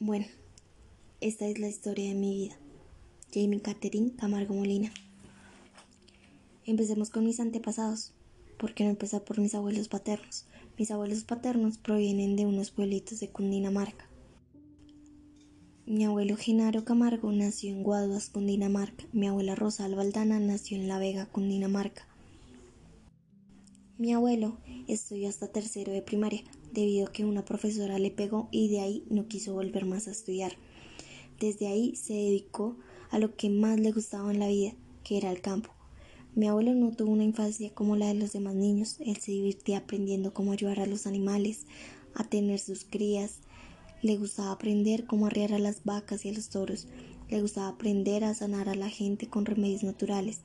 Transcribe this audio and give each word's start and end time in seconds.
Bueno, 0.00 0.26
esta 1.20 1.48
es 1.48 1.58
la 1.58 1.66
historia 1.66 2.10
de 2.10 2.14
mi 2.14 2.32
vida. 2.32 2.56
Jamie 3.34 3.60
Catherine 3.60 4.12
Camargo 4.14 4.54
Molina. 4.54 4.92
Empecemos 6.64 7.10
con 7.10 7.24
mis 7.24 7.40
antepasados. 7.40 8.12
¿Por 8.58 8.74
qué 8.74 8.84
no 8.84 8.90
empezar 8.90 9.24
por 9.24 9.40
mis 9.40 9.56
abuelos 9.56 9.88
paternos? 9.88 10.46
Mis 10.78 10.92
abuelos 10.92 11.24
paternos 11.24 11.78
provienen 11.78 12.36
de 12.36 12.46
unos 12.46 12.70
pueblitos 12.70 13.18
de 13.18 13.30
Cundinamarca. 13.30 14.08
Mi 15.84 16.04
abuelo 16.04 16.36
Genaro 16.36 16.84
Camargo 16.84 17.32
nació 17.32 17.72
en 17.72 17.82
Guaduas, 17.82 18.28
Cundinamarca. 18.28 19.04
Mi 19.12 19.26
abuela 19.26 19.56
Rosa 19.56 19.84
Albaldana 19.84 20.38
nació 20.38 20.76
en 20.76 20.86
La 20.86 21.00
Vega, 21.00 21.26
Cundinamarca. 21.26 22.06
Mi 23.96 24.12
abuelo 24.12 24.58
estudió 24.86 25.28
hasta 25.28 25.48
tercero 25.48 25.92
de 25.92 26.02
primaria, 26.02 26.44
debido 26.72 27.06
a 27.06 27.12
que 27.12 27.24
una 27.24 27.44
profesora 27.44 27.98
le 27.98 28.10
pegó 28.10 28.48
y 28.50 28.68
de 28.68 28.80
ahí 28.80 29.04
no 29.10 29.28
quiso 29.28 29.54
volver 29.54 29.84
más 29.84 30.08
a 30.08 30.12
estudiar. 30.12 30.52
Desde 31.40 31.66
ahí 31.68 31.94
se 31.96 32.14
dedicó 32.14 32.76
a 33.10 33.18
lo 33.18 33.36
que 33.36 33.50
más 33.50 33.78
le 33.78 33.92
gustaba 33.92 34.30
en 34.30 34.40
la 34.40 34.48
vida, 34.48 34.72
que 35.04 35.16
era 35.18 35.30
el 35.30 35.40
campo. 35.40 35.70
Mi 36.34 36.46
abuelo 36.46 36.74
no 36.74 36.92
tuvo 36.92 37.12
una 37.12 37.24
infancia 37.24 37.70
como 37.74 37.96
la 37.96 38.08
de 38.08 38.14
los 38.14 38.32
demás 38.32 38.54
niños, 38.54 38.96
él 39.00 39.16
se 39.16 39.32
divertía 39.32 39.78
aprendiendo 39.78 40.32
cómo 40.32 40.52
ayudar 40.52 40.80
a 40.80 40.86
los 40.86 41.06
animales, 41.06 41.66
a 42.14 42.24
tener 42.24 42.58
sus 42.58 42.84
crías, 42.84 43.38
le 44.02 44.16
gustaba 44.16 44.52
aprender 44.52 45.06
cómo 45.06 45.26
arriar 45.26 45.52
a 45.52 45.58
las 45.58 45.84
vacas 45.84 46.24
y 46.24 46.28
a 46.28 46.32
los 46.32 46.48
toros, 46.48 46.86
le 47.28 47.40
gustaba 47.40 47.68
aprender 47.68 48.24
a 48.24 48.34
sanar 48.34 48.68
a 48.68 48.74
la 48.74 48.88
gente 48.88 49.28
con 49.28 49.46
remedios 49.46 49.82
naturales. 49.82 50.40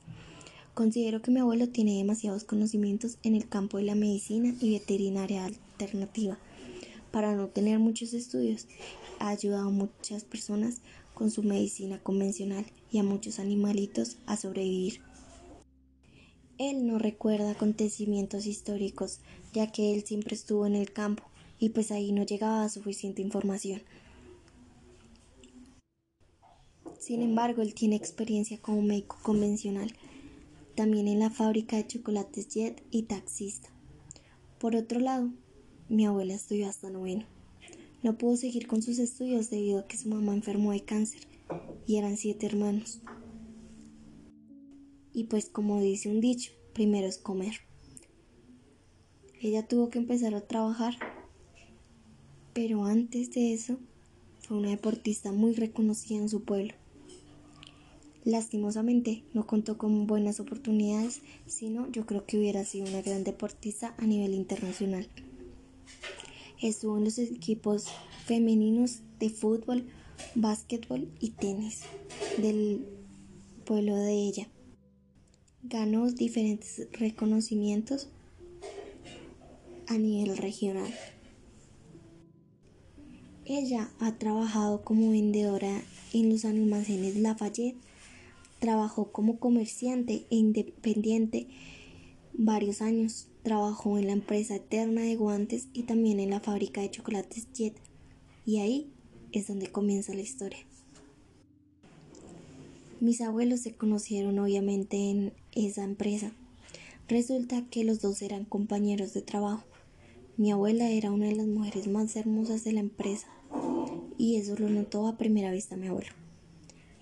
Considero 0.74 1.22
que 1.22 1.30
mi 1.30 1.38
abuelo 1.38 1.68
tiene 1.68 1.98
demasiados 1.98 2.42
conocimientos 2.42 3.18
en 3.22 3.36
el 3.36 3.48
campo 3.48 3.78
de 3.78 3.84
la 3.84 3.94
medicina 3.94 4.56
y 4.60 4.72
veterinaria 4.72 5.44
alternativa. 5.44 6.36
Para 7.12 7.36
no 7.36 7.46
tener 7.46 7.78
muchos 7.78 8.12
estudios, 8.12 8.66
ha 9.20 9.28
ayudado 9.28 9.68
a 9.68 9.70
muchas 9.70 10.24
personas 10.24 10.80
con 11.14 11.30
su 11.30 11.44
medicina 11.44 12.00
convencional 12.02 12.66
y 12.90 12.98
a 12.98 13.04
muchos 13.04 13.38
animalitos 13.38 14.16
a 14.26 14.36
sobrevivir. 14.36 15.00
Él 16.58 16.88
no 16.88 16.98
recuerda 16.98 17.52
acontecimientos 17.52 18.46
históricos, 18.46 19.20
ya 19.52 19.70
que 19.70 19.94
él 19.94 20.04
siempre 20.04 20.34
estuvo 20.34 20.66
en 20.66 20.74
el 20.74 20.92
campo 20.92 21.22
y 21.60 21.68
pues 21.68 21.92
ahí 21.92 22.10
no 22.10 22.24
llegaba 22.24 22.68
suficiente 22.68 23.22
información. 23.22 23.80
Sin 26.98 27.22
embargo, 27.22 27.62
él 27.62 27.74
tiene 27.74 27.94
experiencia 27.94 28.58
como 28.58 28.82
médico 28.82 29.18
convencional 29.22 29.94
también 30.74 31.08
en 31.08 31.18
la 31.18 31.30
fábrica 31.30 31.76
de 31.76 31.86
chocolates 31.86 32.48
Jet 32.48 32.82
y 32.90 33.02
taxista. 33.02 33.70
Por 34.58 34.76
otro 34.76 35.00
lado, 35.00 35.30
mi 35.88 36.06
abuela 36.06 36.34
estudió 36.34 36.68
hasta 36.68 36.90
noveno. 36.90 37.26
No 38.02 38.18
pudo 38.18 38.36
seguir 38.36 38.66
con 38.66 38.82
sus 38.82 38.98
estudios 38.98 39.50
debido 39.50 39.80
a 39.80 39.86
que 39.86 39.96
su 39.96 40.08
mamá 40.08 40.34
enfermó 40.34 40.72
de 40.72 40.84
cáncer 40.84 41.26
y 41.86 41.96
eran 41.96 42.16
siete 42.16 42.46
hermanos. 42.46 43.00
Y 45.12 45.24
pues 45.24 45.46
como 45.46 45.80
dice 45.80 46.10
un 46.10 46.20
dicho, 46.20 46.52
primero 46.72 47.06
es 47.06 47.18
comer. 47.18 47.54
Ella 49.40 49.66
tuvo 49.66 49.90
que 49.90 49.98
empezar 49.98 50.34
a 50.34 50.46
trabajar, 50.46 50.96
pero 52.52 52.84
antes 52.84 53.30
de 53.30 53.52
eso 53.52 53.78
fue 54.40 54.58
una 54.58 54.70
deportista 54.70 55.32
muy 55.32 55.54
reconocida 55.54 56.18
en 56.18 56.28
su 56.28 56.44
pueblo. 56.44 56.74
Lastimosamente 58.24 59.22
no 59.34 59.46
contó 59.46 59.76
con 59.76 60.06
buenas 60.06 60.40
oportunidades, 60.40 61.20
sino 61.46 61.90
yo 61.92 62.06
creo 62.06 62.24
que 62.24 62.38
hubiera 62.38 62.64
sido 62.64 62.86
una 62.86 63.02
gran 63.02 63.22
deportista 63.22 63.94
a 63.98 64.06
nivel 64.06 64.32
internacional. 64.32 65.06
Estuvo 66.62 66.96
en 66.96 67.04
los 67.04 67.18
equipos 67.18 67.84
femeninos 68.24 69.00
de 69.18 69.28
fútbol, 69.28 69.84
básquetbol 70.34 71.10
y 71.20 71.30
tenis 71.30 71.82
del 72.38 72.86
pueblo 73.66 73.94
de 73.96 74.14
ella. 74.14 74.48
Ganó 75.62 76.10
diferentes 76.10 76.88
reconocimientos 76.92 78.08
a 79.86 79.98
nivel 79.98 80.38
regional. 80.38 80.92
Ella 83.44 83.90
ha 83.98 84.16
trabajado 84.16 84.82
como 84.82 85.10
vendedora 85.10 85.82
en 86.14 86.30
los 86.30 86.46
almacenes 86.46 87.16
Lafayette 87.16 87.76
Trabajó 88.64 89.12
como 89.12 89.38
comerciante 89.38 90.24
e 90.30 90.36
independiente 90.36 91.48
varios 92.32 92.80
años. 92.80 93.28
Trabajó 93.42 93.98
en 93.98 94.06
la 94.06 94.14
empresa 94.14 94.56
Eterna 94.56 95.02
de 95.02 95.16
Guantes 95.16 95.68
y 95.74 95.82
también 95.82 96.18
en 96.18 96.30
la 96.30 96.40
fábrica 96.40 96.80
de 96.80 96.90
chocolates 96.90 97.46
Jet. 97.52 97.78
Y 98.46 98.60
ahí 98.60 98.90
es 99.32 99.48
donde 99.48 99.70
comienza 99.70 100.14
la 100.14 100.22
historia. 100.22 100.60
Mis 103.00 103.20
abuelos 103.20 103.60
se 103.60 103.74
conocieron 103.74 104.38
obviamente 104.38 105.10
en 105.10 105.34
esa 105.52 105.84
empresa. 105.84 106.32
Resulta 107.06 107.66
que 107.68 107.84
los 107.84 108.00
dos 108.00 108.22
eran 108.22 108.46
compañeros 108.46 109.12
de 109.12 109.20
trabajo. 109.20 109.64
Mi 110.38 110.52
abuela 110.52 110.88
era 110.88 111.12
una 111.12 111.26
de 111.26 111.36
las 111.36 111.48
mujeres 111.48 111.86
más 111.86 112.16
hermosas 112.16 112.64
de 112.64 112.72
la 112.72 112.80
empresa 112.80 113.28
y 114.16 114.36
eso 114.36 114.56
lo 114.56 114.70
notó 114.70 115.06
a 115.06 115.18
primera 115.18 115.52
vista 115.52 115.76
mi 115.76 115.88
abuelo. 115.88 116.23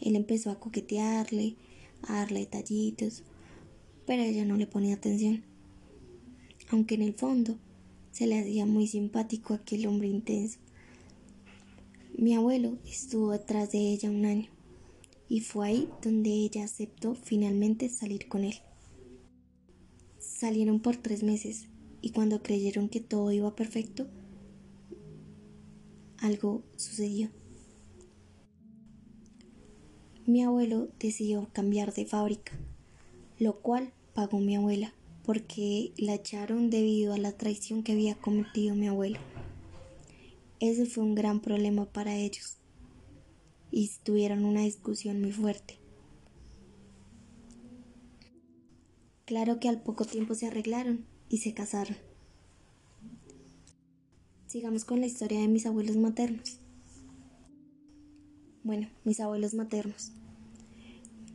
Él 0.03 0.17
empezó 0.17 0.51
a 0.51 0.59
coquetearle, 0.59 1.55
a 2.03 2.15
darle 2.15 2.41
detallitos, 2.41 3.23
pero 4.05 4.23
ella 4.23 4.45
no 4.45 4.57
le 4.57 4.67
ponía 4.67 4.97
atención. 4.97 5.45
Aunque 6.71 6.97
en 6.97 7.03
el 7.03 7.15
fondo 7.15 7.57
se 8.11 8.27
le 8.27 8.39
hacía 8.39 8.67
muy 8.67 8.89
simpático 8.89 9.55
aquel 9.55 9.87
hombre 9.87 10.09
intenso. 10.09 10.59
Mi 12.19 12.35
abuelo 12.35 12.79
estuvo 12.85 13.31
detrás 13.31 13.71
de 13.71 13.79
ella 13.79 14.11
un 14.11 14.25
año 14.25 14.49
y 15.29 15.41
fue 15.41 15.69
ahí 15.69 15.89
donde 16.03 16.31
ella 16.31 16.65
aceptó 16.65 17.15
finalmente 17.15 17.89
salir 17.89 18.29
con 18.29 18.43
él. 18.43 18.57
Salieron 20.19 20.81
por 20.81 20.97
tres 20.97 21.23
meses 21.23 21.69
y 22.01 22.11
cuando 22.11 22.43
creyeron 22.43 22.89
que 22.89 23.01
todo 23.01 23.31
iba 23.31 23.55
perfecto, 23.55 24.09
algo 26.19 26.65
sucedió 26.77 27.31
mi 30.27 30.43
abuelo 30.43 30.89
decidió 31.01 31.49
cambiar 31.53 31.93
de 31.93 32.07
fábrica, 32.07 32.53
lo 33.39 33.61
cual 33.61 33.93
pagó 34.15 34.39
mi 34.39 34.57
abuela, 34.57 34.93
porque 35.25 35.93
la 35.97 36.15
echaron 36.15 36.71
debido 36.71 37.13
a 37.15 37.19
la 37.19 37.33
traición 37.33 37.83
que 37.83 37.93
había 37.93 38.15
cometido 38.15 38.75
mi 38.75 38.89
abuelo. 38.89 39.19
Ese 40.61 40.87
fue 40.87 41.03
un 41.03 41.15
gran 41.15 41.41
problema 41.41 41.87
para 41.87 42.15
ellos 42.15 42.57
y 43.73 43.91
tuvieron 44.05 44.45
una 44.45 44.61
discusión 44.61 45.21
muy 45.21 45.33
fuerte. 45.33 45.79
Claro 49.25 49.59
que 49.59 49.69
al 49.69 49.83
poco 49.83 50.05
tiempo 50.05 50.35
se 50.35 50.47
arreglaron 50.47 51.05
y 51.29 51.39
se 51.39 51.55
casaron. 51.55 51.97
Sigamos 54.47 54.85
con 54.85 55.01
la 55.01 55.07
historia 55.07 55.41
de 55.41 55.49
mis 55.49 55.65
abuelos 55.67 55.97
maternos. 55.97 56.62
Bueno, 58.65 58.89
mis 59.03 59.19
abuelos 59.19 59.55
maternos. 59.55 60.13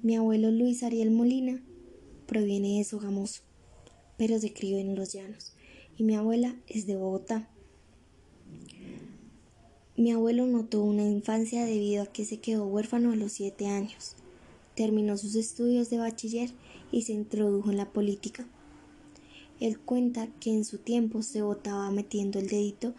Mi 0.02 0.16
abuelo 0.16 0.50
Luis 0.50 0.82
Ariel 0.84 1.12
Molina 1.12 1.62
proviene 2.26 2.78
de 2.78 2.86
Sogamoso, 2.86 3.42
pero 4.18 4.40
se 4.40 4.54
crió 4.54 4.78
en 4.78 4.96
los 4.96 5.12
llanos, 5.12 5.52
y 5.98 6.04
mi 6.04 6.16
abuela 6.16 6.56
es 6.68 6.88
de 6.88 6.96
Bogotá. 6.96 7.50
Mi 9.98 10.14
abuelo 10.14 10.46
no 10.46 10.64
tuvo 10.64 10.86
una 10.86 11.04
infancia 11.04 11.66
debido 11.66 12.04
a 12.04 12.06
que 12.06 12.24
se 12.24 12.40
quedó 12.40 12.66
huérfano 12.66 13.12
a 13.12 13.18
los 13.18 13.34
siete 13.34 13.68
años. 13.68 14.16
Terminó 14.76 15.18
sus 15.18 15.36
estudios 15.36 15.90
de 15.90 15.98
bachiller 15.98 16.52
y 16.94 17.02
se 17.02 17.12
introdujo 17.12 17.72
en 17.72 17.78
la 17.78 17.92
política. 17.92 18.48
Él 19.60 19.80
cuenta 19.80 20.28
que 20.40 20.52
en 20.52 20.64
su 20.64 20.78
tiempo 20.78 21.24
se 21.24 21.42
votaba 21.42 21.92
metiendo 21.92 22.40
el 22.40 22.48
dedito 22.48 22.94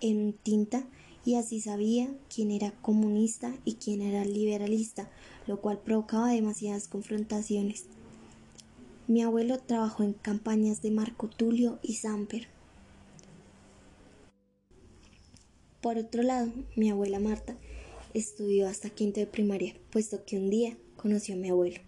en 0.00 0.32
tinta 0.34 0.86
y 1.24 1.36
así 1.36 1.60
sabía 1.60 2.14
quién 2.34 2.50
era 2.50 2.72
comunista 2.82 3.54
y 3.64 3.74
quién 3.74 4.02
era 4.02 4.24
liberalista, 4.24 5.10
lo 5.46 5.60
cual 5.60 5.80
provocaba 5.80 6.30
demasiadas 6.30 6.88
confrontaciones. 6.88 7.84
Mi 9.06 9.22
abuelo 9.22 9.58
trabajó 9.58 10.02
en 10.02 10.14
campañas 10.14 10.82
de 10.82 10.90
Marco 10.90 11.28
Tulio 11.28 11.78
y 11.82 11.94
Samper. 11.94 12.48
Por 15.80 15.98
otro 15.98 16.22
lado, 16.22 16.50
mi 16.76 16.90
abuela 16.90 17.20
Marta 17.20 17.58
estudió 18.14 18.66
hasta 18.66 18.88
quinto 18.88 19.20
de 19.20 19.26
primaria, 19.26 19.74
puesto 19.90 20.24
que 20.24 20.38
un 20.38 20.48
día 20.48 20.78
conoció 20.96 21.34
a 21.34 21.38
mi 21.38 21.50
abuelo, 21.50 21.80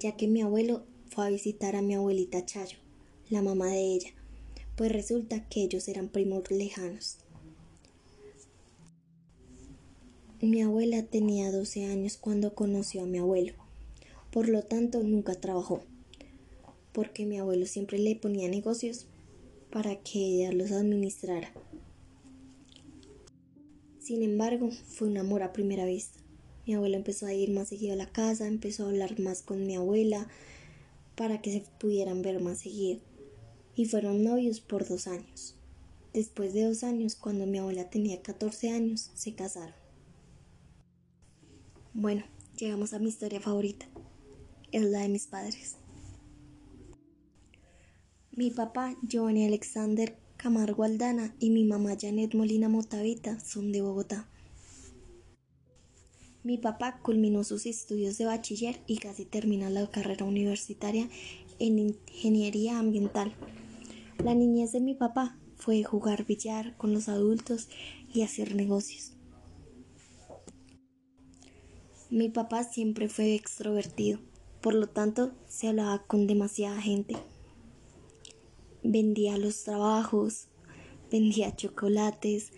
ya 0.00 0.16
que 0.16 0.26
mi 0.26 0.42
abuelo 0.42 0.84
fue 1.06 1.26
a 1.26 1.30
visitar 1.30 1.76
a 1.76 1.82
mi 1.82 1.94
abuelita 1.94 2.44
Chayo, 2.44 2.78
la 3.30 3.42
mamá 3.42 3.68
de 3.68 3.94
ella, 3.94 4.10
pues 4.76 4.90
resulta 4.90 5.48
que 5.48 5.62
ellos 5.62 5.86
eran 5.86 6.08
primos 6.08 6.50
lejanos. 6.50 7.18
Mi 10.42 10.60
abuela 10.60 11.04
tenía 11.04 11.52
12 11.52 11.84
años 11.84 12.16
cuando 12.16 12.52
conoció 12.52 13.04
a 13.04 13.06
mi 13.06 13.18
abuelo, 13.18 13.52
por 14.32 14.48
lo 14.48 14.64
tanto 14.64 15.00
nunca 15.04 15.36
trabajó, 15.36 15.82
porque 16.90 17.26
mi 17.26 17.38
abuelo 17.38 17.64
siempre 17.64 18.00
le 18.00 18.16
ponía 18.16 18.48
negocios 18.48 19.06
para 19.70 19.94
que 19.94 20.18
ella 20.18 20.50
los 20.50 20.72
administrara. 20.72 21.52
Sin 24.00 24.24
embargo, 24.24 24.72
fue 24.72 25.06
un 25.06 25.16
amor 25.16 25.44
a 25.44 25.52
primera 25.52 25.84
vista. 25.84 26.18
Mi 26.66 26.74
abuela 26.74 26.96
empezó 26.96 27.26
a 27.26 27.34
ir 27.34 27.52
más 27.52 27.68
seguido 27.68 27.92
a 27.92 27.96
la 27.96 28.10
casa, 28.10 28.48
empezó 28.48 28.84
a 28.84 28.88
hablar 28.88 29.20
más 29.20 29.42
con 29.42 29.64
mi 29.64 29.76
abuela 29.76 30.26
para 31.14 31.40
que 31.40 31.52
se 31.52 31.62
pudieran 31.78 32.20
ver 32.20 32.40
más 32.40 32.58
seguido. 32.58 32.98
Y 33.76 33.84
fueron 33.84 34.24
novios 34.24 34.58
por 34.58 34.88
dos 34.88 35.06
años. 35.06 35.54
Después 36.12 36.52
de 36.52 36.64
dos 36.64 36.82
años, 36.82 37.14
cuando 37.14 37.46
mi 37.46 37.58
abuela 37.58 37.90
tenía 37.90 38.22
14 38.22 38.70
años, 38.70 39.12
se 39.14 39.34
casaron. 39.34 39.81
Bueno, 41.94 42.24
llegamos 42.56 42.94
a 42.94 42.98
mi 42.98 43.08
historia 43.08 43.38
favorita. 43.38 43.86
Es 44.70 44.82
la 44.82 45.00
de 45.00 45.10
mis 45.10 45.26
padres. 45.26 45.76
Mi 48.30 48.50
papá, 48.50 48.96
Giovanni 49.02 49.44
Alexander 49.44 50.16
Camargo 50.38 50.84
Aldana, 50.84 51.36
y 51.38 51.50
mi 51.50 51.64
mamá, 51.64 51.94
Janet 52.00 52.34
Molina 52.34 52.70
Motavita, 52.70 53.38
son 53.40 53.72
de 53.72 53.82
Bogotá. 53.82 54.26
Mi 56.42 56.56
papá 56.56 56.98
culminó 57.02 57.44
sus 57.44 57.66
estudios 57.66 58.16
de 58.16 58.24
bachiller 58.24 58.80
y 58.86 58.96
casi 58.96 59.26
termina 59.26 59.68
la 59.68 59.88
carrera 59.90 60.24
universitaria 60.24 61.10
en 61.58 61.78
ingeniería 61.78 62.78
ambiental. 62.78 63.34
La 64.24 64.34
niñez 64.34 64.72
de 64.72 64.80
mi 64.80 64.94
papá 64.94 65.38
fue 65.56 65.84
jugar 65.84 66.24
billar 66.24 66.74
con 66.78 66.94
los 66.94 67.10
adultos 67.10 67.68
y 68.12 68.22
hacer 68.22 68.56
negocios. 68.56 69.12
Mi 72.12 72.28
papá 72.28 72.62
siempre 72.62 73.08
fue 73.08 73.34
extrovertido, 73.34 74.18
por 74.60 74.74
lo 74.74 74.86
tanto 74.86 75.32
se 75.48 75.68
hablaba 75.68 76.02
con 76.06 76.26
demasiada 76.26 76.78
gente. 76.78 77.16
Vendía 78.82 79.38
los 79.38 79.64
trabajos, 79.64 80.48
vendía 81.10 81.56
chocolates, 81.56 82.52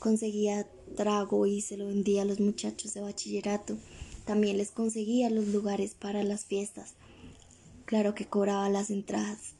conseguía 0.00 0.66
trago 0.96 1.46
y 1.46 1.60
se 1.60 1.76
lo 1.76 1.86
vendía 1.86 2.22
a 2.22 2.24
los 2.24 2.40
muchachos 2.40 2.94
de 2.94 3.00
bachillerato. 3.00 3.78
También 4.24 4.56
les 4.56 4.72
conseguía 4.72 5.30
los 5.30 5.46
lugares 5.46 5.94
para 5.94 6.24
las 6.24 6.44
fiestas. 6.44 6.94
Claro 7.84 8.16
que 8.16 8.26
cobraba 8.26 8.68
las 8.70 8.90
entradas. 8.90 9.54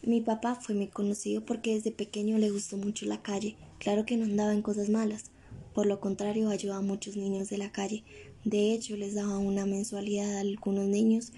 Mi 0.00 0.22
papá 0.22 0.54
fue 0.54 0.74
muy 0.74 0.88
conocido 0.88 1.44
porque 1.44 1.74
desde 1.74 1.90
pequeño 1.90 2.38
le 2.38 2.50
gustó 2.50 2.78
mucho 2.78 3.04
la 3.04 3.20
calle. 3.20 3.56
Claro 3.78 4.06
que 4.06 4.16
no 4.16 4.24
andaba 4.24 4.54
en 4.54 4.62
cosas 4.62 4.88
malas. 4.88 5.31
Por 5.74 5.86
lo 5.86 6.00
contrario, 6.00 6.50
ayudaba 6.50 6.80
a 6.80 6.82
muchos 6.82 7.16
niños 7.16 7.48
de 7.48 7.58
la 7.58 7.72
calle. 7.72 8.04
De 8.44 8.72
hecho, 8.72 8.96
les 8.96 9.14
daba 9.14 9.38
una 9.38 9.66
mensualidad 9.66 10.36
a 10.36 10.40
algunos 10.40 10.86
niños 10.86 11.32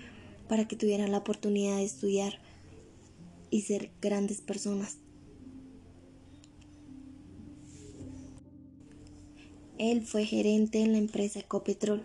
para 0.48 0.66
que 0.66 0.76
tuvieran 0.76 1.12
la 1.12 1.18
oportunidad 1.18 1.76
de 1.76 1.84
estudiar 1.84 2.38
y 3.50 3.62
ser 3.62 3.90
grandes 4.00 4.40
personas. 4.40 4.98
Él 9.78 10.02
fue 10.02 10.24
gerente 10.24 10.80
en 10.80 10.92
la 10.92 10.98
empresa 10.98 11.40
Ecopetrol. 11.40 12.04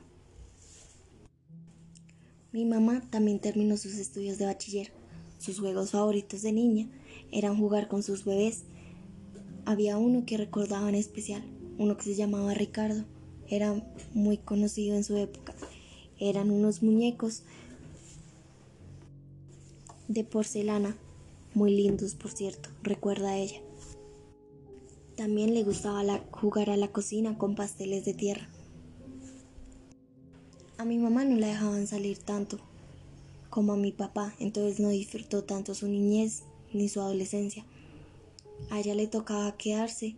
Mi 2.52 2.66
mamá 2.66 3.02
también 3.10 3.40
terminó 3.40 3.78
sus 3.78 3.94
estudios 3.96 4.40
de 4.40 4.46
bachiller. 4.46 4.92
Sus 5.38 5.60
juegos 5.60 5.92
favoritos 5.92 6.42
de 6.42 6.52
niña 6.52 6.90
eran 7.32 7.58
jugar 7.58 7.88
con 7.88 8.02
sus 8.02 8.26
bebés. 8.26 8.64
Había 9.66 9.98
uno 9.98 10.26
que 10.26 10.38
recordaba 10.38 10.90
en 10.90 10.96
especial, 10.96 11.44
uno 11.80 11.98
que 11.98 12.04
se 12.04 12.16
llamaba 12.16 12.54
Ricardo. 12.54 13.06
Era 13.48 13.82
muy 14.14 14.38
conocido 14.38 14.96
en 14.96 15.04
su 15.04 15.18
época. 15.18 15.56
Eran 16.20 16.52
unos 16.52 16.84
muñecos 16.84 17.44
de 20.08 20.24
porcelana, 20.24 20.98
muy 21.54 21.76
lindos 21.76 22.16
por 22.16 22.32
cierto, 22.32 22.70
recuerda 22.84 23.38
ella. 23.38 23.62
También 25.16 25.54
le 25.54 25.64
gustaba 25.64 26.04
jugar 26.32 26.70
a 26.70 26.78
la 26.78 26.90
cocina 26.90 27.38
con 27.38 27.56
pasteles 27.56 28.06
de 28.06 28.14
tierra. 28.14 28.50
A 30.78 30.86
mi 30.86 30.98
mamá 30.98 31.26
no 31.26 31.38
la 31.38 31.48
dejaban 31.48 31.88
salir 31.88 32.18
tanto 32.20 32.60
como 33.50 33.74
a 33.74 33.78
mi 33.78 33.92
papá, 33.92 34.34
entonces 34.40 34.80
no 34.80 34.90
disfrutó 34.90 35.44
tanto 35.44 35.74
su 35.74 35.88
niñez 35.88 36.44
ni 36.74 36.90
su 36.90 37.02
adolescencia. 37.02 37.66
A 38.70 38.80
ella 38.80 38.96
le 38.96 39.08
tocaba 39.08 39.58
quedarse 39.58 40.16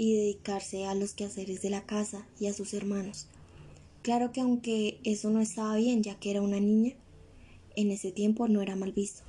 y 0.00 0.16
dedicarse 0.16 0.86
a 0.86 0.94
los 0.94 1.12
quehaceres 1.12 1.60
de 1.60 1.68
la 1.68 1.84
casa 1.84 2.26
y 2.40 2.46
a 2.46 2.54
sus 2.54 2.72
hermanos. 2.72 3.26
Claro 4.00 4.32
que 4.32 4.40
aunque 4.40 4.98
eso 5.04 5.28
no 5.28 5.42
estaba 5.42 5.76
bien 5.76 6.02
ya 6.02 6.18
que 6.18 6.30
era 6.30 6.40
una 6.40 6.58
niña, 6.58 6.94
en 7.76 7.90
ese 7.90 8.10
tiempo 8.10 8.48
no 8.48 8.62
era 8.62 8.76
mal 8.76 8.92
visto. 8.92 9.24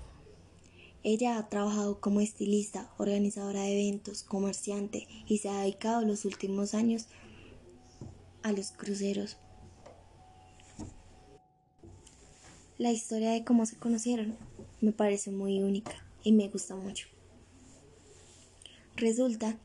Ella 1.04 1.38
ha 1.38 1.50
trabajado 1.50 2.00
como 2.00 2.22
estilista, 2.22 2.90
organizadora 2.98 3.64
de 3.64 3.74
eventos, 3.74 4.24
comerciante 4.24 5.10
y 5.28 5.40
se 5.40 5.50
ha 5.50 5.60
dedicado 5.60 6.06
los 6.06 6.24
últimos 6.24 6.74
años 6.74 7.08
a 8.42 8.54
los 8.54 8.72
cruceros. 8.72 9.36
La 12.78 12.94
historia 12.94 13.32
de 13.32 13.44
cómo 13.44 13.66
se 13.66 13.76
conocieron 13.76 14.38
me 14.80 14.94
parece 14.94 15.32
muy 15.32 15.62
única 15.62 16.02
y 16.24 16.32
me 16.32 16.48
gusta 16.48 16.78
mucho. 16.78 17.10
Resulta 18.96 19.60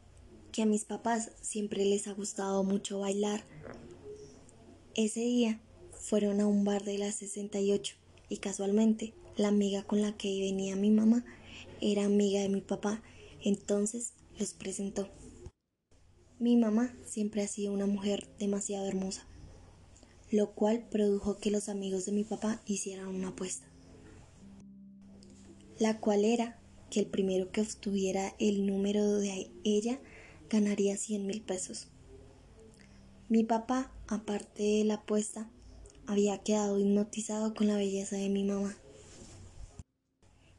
que 0.56 0.62
a 0.62 0.66
mis 0.66 0.86
papás 0.86 1.32
siempre 1.42 1.84
les 1.84 2.08
ha 2.08 2.14
gustado 2.14 2.64
mucho 2.64 3.00
bailar. 3.00 3.44
Ese 4.94 5.20
día 5.20 5.60
fueron 6.00 6.40
a 6.40 6.46
un 6.46 6.64
bar 6.64 6.82
de 6.82 6.96
la 6.96 7.12
68 7.12 7.94
y 8.30 8.38
casualmente 8.38 9.12
la 9.36 9.48
amiga 9.48 9.82
con 9.82 10.00
la 10.00 10.16
que 10.16 10.40
venía 10.40 10.74
mi 10.74 10.90
mamá 10.90 11.26
era 11.82 12.06
amiga 12.06 12.40
de 12.40 12.48
mi 12.48 12.62
papá, 12.62 13.02
entonces 13.44 14.14
los 14.38 14.54
presentó. 14.54 15.10
Mi 16.38 16.56
mamá 16.56 16.96
siempre 17.04 17.42
ha 17.42 17.48
sido 17.48 17.74
una 17.74 17.84
mujer 17.84 18.26
demasiado 18.38 18.86
hermosa, 18.86 19.26
lo 20.30 20.54
cual 20.54 20.88
produjo 20.88 21.36
que 21.36 21.50
los 21.50 21.68
amigos 21.68 22.06
de 22.06 22.12
mi 22.12 22.24
papá 22.24 22.62
hicieran 22.64 23.08
una 23.08 23.28
apuesta, 23.28 23.66
la 25.78 26.00
cual 26.00 26.24
era 26.24 26.58
que 26.90 27.00
el 27.00 27.06
primero 27.08 27.50
que 27.52 27.60
obtuviera 27.60 28.34
el 28.38 28.66
número 28.66 29.18
de 29.18 29.50
ella 29.62 30.00
ganaría 30.50 30.96
100 30.96 31.26
mil 31.26 31.42
pesos. 31.42 31.88
Mi 33.28 33.44
papá, 33.44 33.90
aparte 34.06 34.62
de 34.62 34.84
la 34.84 34.94
apuesta, 34.94 35.50
había 36.06 36.38
quedado 36.38 36.78
hipnotizado 36.78 37.54
con 37.54 37.66
la 37.66 37.76
belleza 37.76 38.16
de 38.16 38.28
mi 38.28 38.44
mamá. 38.44 38.76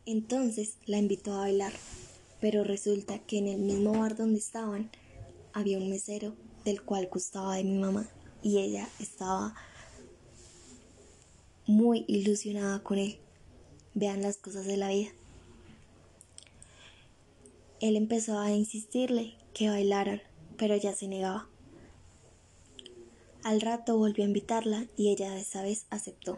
Entonces 0.05 0.77
la 0.85 0.97
invitó 0.97 1.33
a 1.33 1.39
bailar, 1.39 1.73
pero 2.41 2.63
resulta 2.63 3.19
que 3.19 3.37
en 3.37 3.47
el 3.47 3.59
mismo 3.59 3.97
bar 3.97 4.15
donde 4.15 4.39
estaban 4.39 4.89
había 5.53 5.77
un 5.77 5.89
mesero 5.89 6.33
del 6.65 6.81
cual 6.81 7.07
gustaba 7.11 7.55
de 7.55 7.63
mi 7.63 7.77
mamá 7.77 8.07
y 8.43 8.59
ella 8.59 8.87
estaba 8.99 9.55
muy 11.65 12.05
ilusionada 12.07 12.83
con 12.83 12.97
él. 12.97 13.17
Vean 13.93 14.21
las 14.21 14.37
cosas 14.37 14.65
de 14.65 14.77
la 14.77 14.89
vida. 14.89 15.09
Él 17.79 17.95
empezó 17.95 18.39
a 18.39 18.51
insistirle 18.51 19.35
que 19.57 19.69
bailaran, 19.69 20.21
pero 20.55 20.75
ella 20.75 20.93
se 20.93 21.07
negaba. 21.07 21.47
Al 23.43 23.59
rato 23.59 23.97
volvió 23.97 24.23
a 24.23 24.27
invitarla 24.27 24.85
y 24.95 25.09
ella 25.09 25.35
esa 25.35 25.63
vez 25.63 25.87
aceptó. 25.89 26.37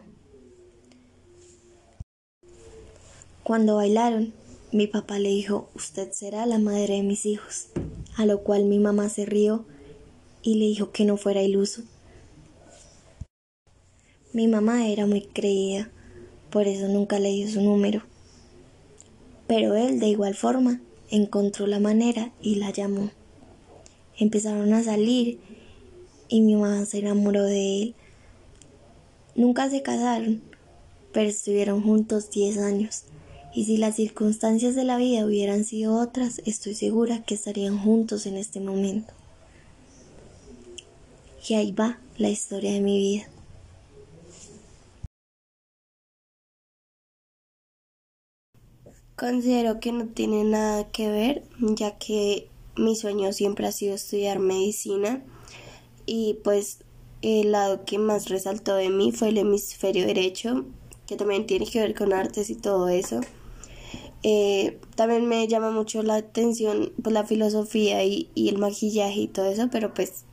Cuando 3.42 3.76
bailaron, 3.76 4.32
mi 4.72 4.86
papá 4.86 5.18
le 5.18 5.28
dijo, 5.28 5.68
usted 5.74 6.12
será 6.12 6.46
la 6.46 6.58
madre 6.58 6.94
de 6.94 7.02
mis 7.02 7.26
hijos, 7.26 7.68
a 8.16 8.24
lo 8.24 8.42
cual 8.42 8.64
mi 8.64 8.78
mamá 8.78 9.10
se 9.10 9.26
rió 9.26 9.66
y 10.42 10.54
le 10.54 10.66
dijo 10.66 10.90
que 10.90 11.04
no 11.04 11.18
fuera 11.18 11.42
iluso. 11.42 11.82
Mi 14.32 14.48
mamá 14.48 14.88
era 14.88 15.04
muy 15.04 15.22
creída, 15.22 15.90
por 16.50 16.66
eso 16.66 16.88
nunca 16.88 17.18
le 17.18 17.30
dio 17.30 17.50
su 17.50 17.60
número. 17.60 18.02
Pero 19.46 19.74
él, 19.74 20.00
de 20.00 20.06
igual 20.06 20.34
forma, 20.34 20.80
encontró 21.10 21.66
la 21.66 21.80
manera 21.80 22.32
y 22.40 22.56
la 22.56 22.70
llamó. 22.70 23.10
Empezaron 24.16 24.72
a 24.72 24.82
salir 24.82 25.38
y 26.28 26.40
mi 26.40 26.54
mamá 26.54 26.84
se 26.86 26.98
enamoró 26.98 27.44
de 27.44 27.82
él. 27.82 27.94
Nunca 29.34 29.70
se 29.70 29.82
casaron, 29.82 30.42
pero 31.12 31.28
estuvieron 31.28 31.82
juntos 31.82 32.30
diez 32.30 32.58
años 32.58 33.04
y 33.52 33.64
si 33.64 33.76
las 33.76 33.96
circunstancias 33.96 34.74
de 34.74 34.84
la 34.84 34.96
vida 34.96 35.26
hubieran 35.26 35.64
sido 35.64 35.98
otras, 36.00 36.40
estoy 36.44 36.74
segura 36.74 37.22
que 37.24 37.34
estarían 37.34 37.78
juntos 37.78 38.26
en 38.26 38.36
este 38.36 38.60
momento. 38.60 39.12
Y 41.48 41.54
ahí 41.54 41.72
va 41.72 41.98
la 42.16 42.28
historia 42.28 42.72
de 42.72 42.80
mi 42.80 42.98
vida. 42.98 43.28
Considero 49.20 49.80
que 49.80 49.92
no 49.92 50.06
tiene 50.06 50.44
nada 50.44 50.90
que 50.90 51.10
ver, 51.10 51.42
ya 51.58 51.98
que 51.98 52.48
mi 52.74 52.96
sueño 52.96 53.34
siempre 53.34 53.66
ha 53.66 53.72
sido 53.72 53.94
estudiar 53.94 54.38
medicina 54.38 55.22
y 56.06 56.38
pues 56.42 56.78
el 57.20 57.52
lado 57.52 57.84
que 57.84 57.98
más 57.98 58.30
resaltó 58.30 58.76
de 58.76 58.88
mí 58.88 59.12
fue 59.12 59.28
el 59.28 59.36
hemisferio 59.36 60.06
derecho, 60.06 60.64
que 61.06 61.16
también 61.16 61.46
tiene 61.46 61.66
que 61.66 61.80
ver 61.80 61.94
con 61.94 62.14
artes 62.14 62.48
y 62.48 62.54
todo 62.54 62.88
eso. 62.88 63.20
Eh, 64.22 64.80
también 64.94 65.28
me 65.28 65.46
llama 65.46 65.70
mucho 65.70 66.02
la 66.02 66.14
atención 66.14 66.90
pues, 67.02 67.12
la 67.12 67.26
filosofía 67.26 68.02
y, 68.02 68.30
y 68.34 68.48
el 68.48 68.56
maquillaje 68.56 69.20
y 69.20 69.28
todo 69.28 69.50
eso, 69.50 69.68
pero 69.70 69.92
pues 69.92 70.24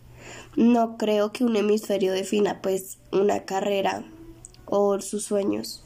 no 0.56 0.96
creo 0.98 1.34
que 1.34 1.44
un 1.44 1.58
hemisferio 1.58 2.14
defina 2.14 2.62
pues 2.62 3.00
una 3.12 3.44
carrera 3.44 4.06
o 4.66 5.02
sus 5.02 5.26
sueños. 5.26 5.84